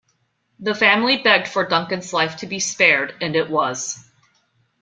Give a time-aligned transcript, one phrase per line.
[0.57, 4.09] The family begged for Duncan's life to be spared and it was.